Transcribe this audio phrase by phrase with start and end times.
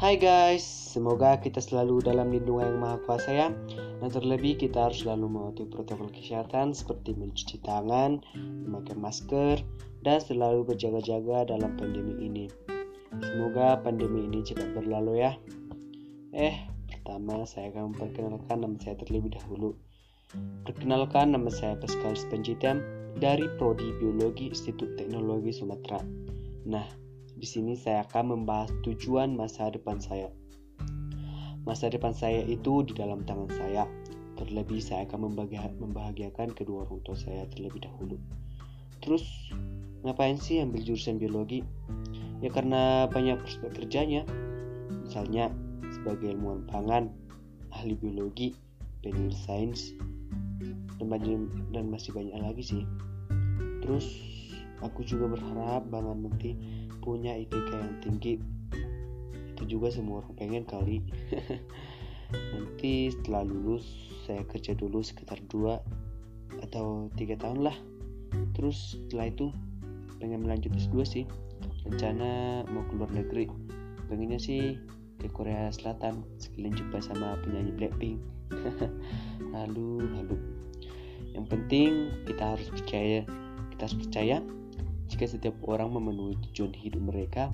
[0.00, 3.48] Hai guys, semoga kita selalu dalam lindungan yang maha kuasa ya.
[4.00, 9.60] Dan terlebih kita harus selalu mematuhi protokol kesehatan seperti mencuci tangan, memakai masker,
[10.00, 12.48] dan selalu berjaga-jaga dalam pandemi ini.
[13.20, 15.36] Semoga pandemi ini cepat berlalu ya.
[16.32, 16.56] Eh,
[16.88, 19.76] pertama saya akan memperkenalkan nama saya terlebih dahulu.
[20.64, 22.80] Perkenalkan nama saya Pascal Spenjitam
[23.20, 26.00] dari Prodi Biologi Institut Teknologi Sumatera.
[26.64, 26.88] Nah,
[27.36, 30.30] di sini saya akan membahas tujuan masa depan saya.
[31.68, 33.84] Masa depan saya itu di dalam tangan saya.
[34.40, 35.36] Terlebih saya akan
[35.76, 38.16] membahagiakan kedua orang tua saya terlebih dahulu.
[39.04, 39.52] Terus
[40.00, 41.60] ngapain sih ambil jurusan biologi?
[42.40, 44.24] Ya karena banyak prospek kerjanya.
[45.04, 45.52] Misalnya
[45.92, 47.12] sebagai ilmuwan pangan,
[47.76, 48.56] ahli biologi,
[49.04, 49.92] penulis sains,
[50.96, 52.82] dan masih banyak lagi sih.
[53.84, 54.06] Terus
[54.80, 56.50] aku juga berharap banget nanti
[57.00, 58.34] punya IPK yang tinggi.
[59.56, 61.04] Itu juga semua orang pengen kali.
[62.54, 63.84] Nanti setelah lulus
[64.22, 65.82] saya kerja dulu sekitar dua
[66.62, 67.76] atau tiga tahun lah.
[68.54, 69.50] Terus setelah itu
[70.22, 71.24] pengen melanjut S2 sih.
[71.88, 73.50] Rencana mau keluar negeri.
[74.06, 74.78] Pengennya sih
[75.20, 78.16] ke Korea Selatan sekalian jumpa sama penyanyi Blackpink.
[79.54, 80.36] Halu halu.
[81.34, 81.90] Yang penting
[82.26, 83.26] kita harus percaya.
[83.74, 84.36] Kita harus percaya
[85.10, 87.50] jika setiap orang memenuhi tujuan hidup mereka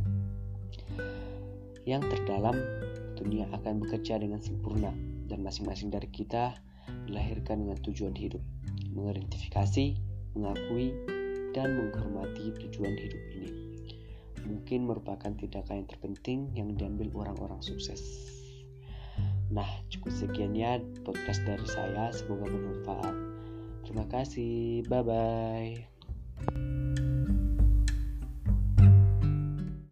[1.88, 2.54] yang terdalam,
[3.16, 4.92] dunia akan bekerja dengan sempurna
[5.26, 6.52] dan masing-masing dari kita
[7.08, 8.42] dilahirkan dengan tujuan hidup,
[8.92, 9.96] mengidentifikasi,
[10.36, 10.92] mengakui,
[11.56, 13.50] dan menghormati tujuan hidup ini.
[14.46, 18.04] Mungkin merupakan tindakan yang terpenting yang diambil orang-orang sukses.
[19.50, 22.12] Nah, cukup sekian ya podcast dari saya.
[22.12, 23.14] Semoga bermanfaat.
[23.86, 24.84] Terima kasih.
[24.90, 26.95] Bye bye.